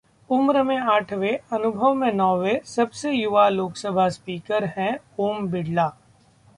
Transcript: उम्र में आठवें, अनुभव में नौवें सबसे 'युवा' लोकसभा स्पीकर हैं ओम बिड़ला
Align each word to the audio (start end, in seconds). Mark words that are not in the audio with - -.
उम्र 0.29 0.61
में 0.63 0.77
आठवें, 0.77 1.37
अनुभव 1.53 1.93
में 1.93 2.11
नौवें 2.13 2.59
सबसे 2.65 3.11
'युवा' 3.11 3.47
लोकसभा 3.49 4.09
स्पीकर 4.09 4.65
हैं 4.77 4.97
ओम 5.19 5.47
बिड़ला 5.47 5.91